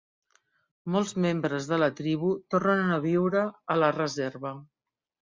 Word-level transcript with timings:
Molts 0.93 1.11
membres 1.25 1.67
de 1.71 1.77
la 1.83 1.89
tribu 1.99 2.31
tornen 2.53 2.95
a 2.95 2.97
viure 3.05 3.45
a 3.75 3.77
la 3.83 3.91
reserva. 3.99 4.55